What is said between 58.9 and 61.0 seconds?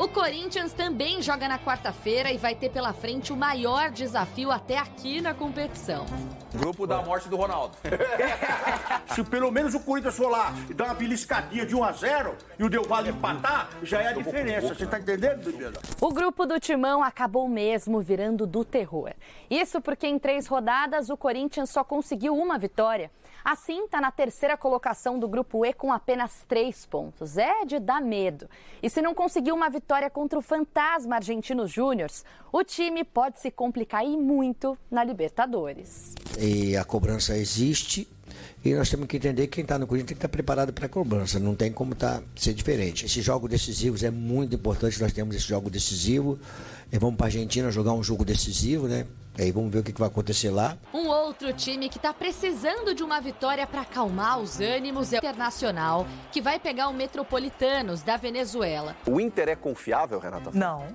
O Inter é confiável, Renata? Não.